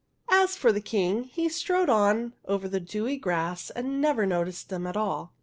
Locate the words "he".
1.25-1.47